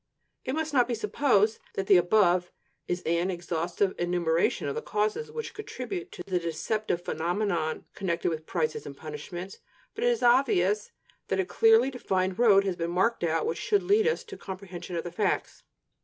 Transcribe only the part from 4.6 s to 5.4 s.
of the causes